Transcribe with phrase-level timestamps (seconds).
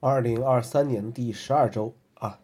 [0.00, 2.38] 二零二三年第十二周啊，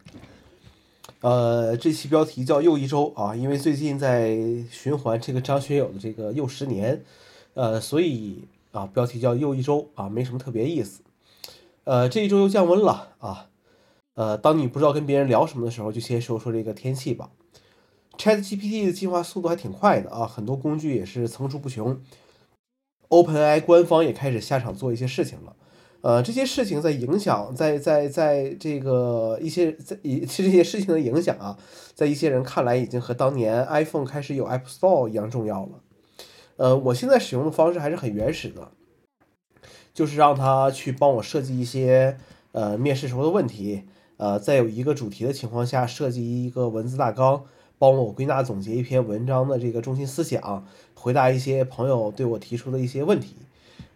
[1.20, 4.36] 呃，这期标题叫又一周啊，因为最近在
[4.72, 7.04] 循环这个张学友的这个又十年，
[7.54, 11.02] 呃，所以啊，标题叫又一周啊，没什么特别意思。
[11.84, 13.50] 呃，这一周又降温了啊，
[14.14, 17.30] 呃，当你不知道跟别人聊什么的时候，就先说说这个天气吧。
[18.18, 22.00] Chat GPT 的进化速度还挺快的啊，很多工具也是层出不穷。
[23.10, 25.54] OpenAI 官方也开始下场做一些事情了，
[26.04, 31.56] 呃，这些事情在影响，在在在这个一些在一其实这些事情的影响啊，
[31.94, 35.80] 在一些人看来已经和当年 iPhone 开始有 App Store 一样重要了。
[36.56, 38.68] 呃，我现在使用的方式还是很原始的，
[39.94, 42.18] 就是让他去帮我设计一些
[42.52, 43.84] 呃面试时候的问题，
[44.18, 47.44] 呃，在有一个主题的情况下设计一个文字大纲。
[47.76, 53.34] 帮我归纳总结一篇文章的这个中心思想，回答一些朋友对我提出的一些问题，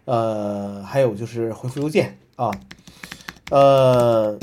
[0.09, 2.49] 呃，还有就是回复邮件啊，
[3.51, 4.39] 呃，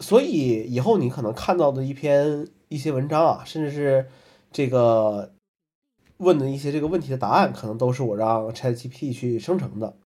[0.00, 4.06] 所以以后你可能看到的一篇一些文章啊，甚至是
[4.52, 5.32] 这个
[6.18, 9.96] 问的一些这个问题的答案，可能都是我让 ChatGPT 去生成的。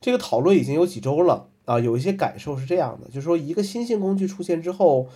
[0.00, 5.08] 这个讨论已经有几周了啊，有一些感受是这样的，就是说一个新兴工具出现之后。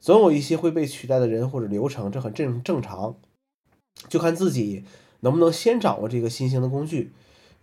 [0.00, 3.16] 总有一些会被取代的人或者流程，这很正正常，
[4.10, 4.84] 就看自己
[5.20, 7.12] 能不能先掌握这个新兴的工具。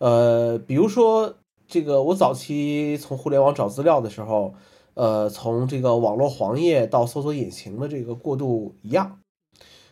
[0.01, 1.35] 呃，比如说
[1.67, 4.55] 这个，我早期从互联网找资料的时候，
[4.95, 9.19] 呃，从这个网络黄页到搜索引擎的这个过渡一样。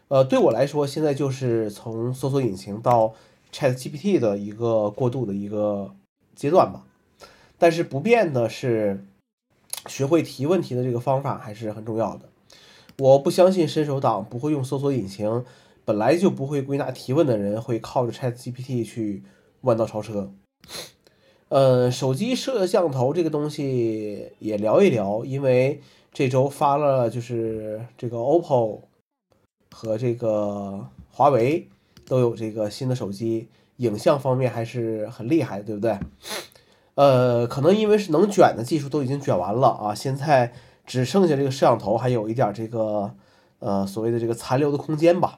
[0.08, 3.14] 呃，对我来说，现在就是从搜索引擎到
[3.54, 5.94] Chat GPT 的一个过渡的一个
[6.36, 6.84] 阶段吧。
[7.60, 9.06] 但是不变的是，
[9.86, 12.22] 学会提问题的这个方法还是很重要的。
[12.98, 15.46] 我不相信伸手党不会用搜索引擎，
[15.86, 19.22] 本来就不会归纳提问的人会靠着 Chat GPT 去
[19.62, 20.32] 弯道超车。
[21.50, 28.80] 呃，手机摄像头这个东西也聊一聊，因为这周发了，就是这个 OPPO
[29.72, 31.68] 和这个华为
[32.08, 33.48] 都有这个新的手机，
[33.78, 35.98] 影像方面还是很厉害，对不对？
[36.96, 40.54] 呃，可能因为是能卷的技术都已经卷完了啊，现在。
[40.90, 43.14] 只剩下这个摄像头还有一点这个，
[43.60, 45.38] 呃，所谓的这个残留的空间吧。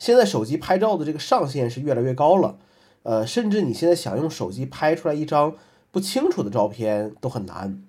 [0.00, 2.58] 现在手机拍照的这个上限是越来越高了，
[3.04, 5.54] 呃，甚至你现在想用手机拍出来一张
[5.92, 7.80] 不清楚的照片都很难，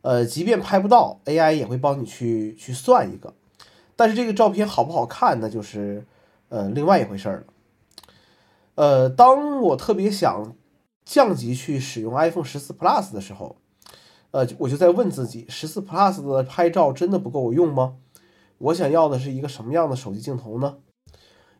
[0.00, 3.34] 呃，即便拍不到，AI 也会帮你去去算一个。
[3.94, 6.06] 但是这个照片好不好看，那就是
[6.48, 7.44] 呃另外一回事了。
[8.74, 10.56] 呃，当我特别想
[11.04, 13.56] 降级去使用 iPhone 十四 Plus 的时候。
[14.32, 17.96] 呃，我就在问自己，十四 Plus 的拍照真的不够我用吗？
[18.58, 20.76] 我想要的是一个什么样的手机镜头呢？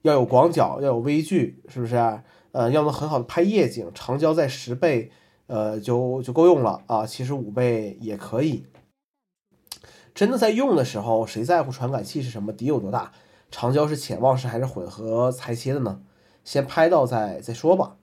[0.03, 1.97] 要有广角，要有微距，是不是？
[2.53, 5.11] 呃，要能很好的拍夜景，长焦在十倍，
[5.47, 7.07] 呃，就就够用了啊。
[7.07, 8.67] 其实五倍也可以。
[10.15, 13.13] 真的在用的时候，谁在乎传感器是什么，底有多大，
[13.51, 16.01] 长焦是潜望式还是混合裁切的呢？
[16.45, 17.97] 先拍到再再说吧。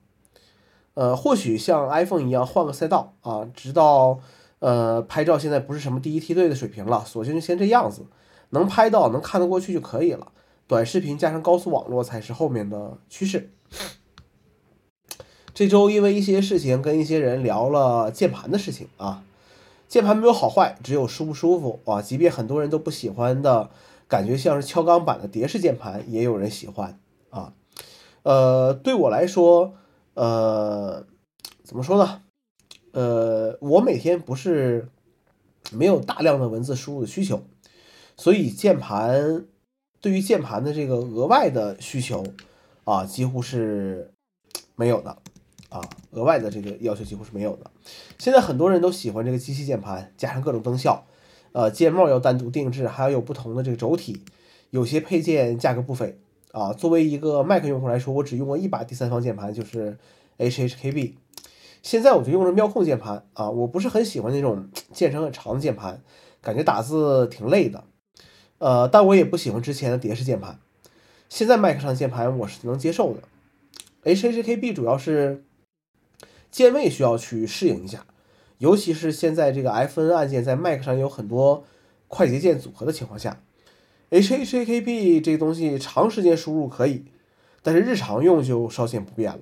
[0.94, 4.20] 呃，或许像 iPhone 一样换个赛道啊，直到。
[4.60, 8.06] 呃，拍照现在不是什么第一梯队的水平了，索性就先这样子，
[8.50, 10.32] 能拍到能看得过去就可以了。
[10.68, 13.50] 短视频加上高速网络才是后面的趋势。
[15.54, 19.24] 这周因为一些事情跟一些人聊了键盘的事情啊，
[19.88, 22.00] 键盘没有好坏，只有舒不舒服啊。
[22.00, 23.70] 即便很多人都不喜欢的
[24.06, 27.00] 感觉像是敲钢板的蝶式键盘，也有人喜欢
[27.30, 27.54] 啊。
[28.22, 29.74] 呃，对我来说，
[30.14, 31.06] 呃，
[31.64, 32.22] 怎么说呢？
[32.92, 34.90] 呃，我每天不是
[35.72, 37.42] 没有大量的文字输入的需求，
[38.16, 39.46] 所以键盘
[40.00, 42.24] 对于键盘的这个额外的需求
[42.84, 44.12] 啊，几乎是
[44.76, 45.18] 没有的
[45.68, 45.80] 啊，
[46.12, 47.70] 额外的这个要求几乎是没有的。
[48.18, 51.04] 现在很多人都喜欢这个机器键盘，加上各种灯效，
[51.52, 54.22] 呃，键帽要单独定制，还要有不同的这个轴体，
[54.70, 56.18] 有些配件价格不菲
[56.52, 56.72] 啊。
[56.72, 59.98] 作为一个 Mac 用户来说，我只用过一把第三方键盘，就是
[60.38, 61.14] HHKB。
[61.82, 66.02] 现在我就用着妙控键盘啊，我不是很喜欢那种 键程很长的键盘，
[66.40, 67.84] 感觉打字挺累的。
[68.58, 70.58] 呃，但我也不喜欢之前的蝶式键盘。
[71.28, 73.22] 现在 Mac 上键盘我是能接受的。
[74.04, 75.44] HHKB 主要是
[76.50, 78.06] 键位需要去适应一下，
[78.58, 81.64] 尤其是现在这个 FN 按键在 Mac 上有很多
[82.06, 83.40] 快捷键组合的情况下
[84.10, 87.04] ，HHKB 这个东西长时间输入可以，
[87.62, 89.40] 但是日常用就稍显不便了。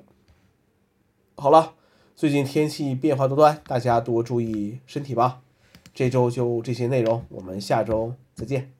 [1.36, 1.74] 好了。
[2.18, 5.42] 最近天气变化多端，大家多注意身体吧。
[5.92, 8.72] 这周就这些内容，我们下周再见。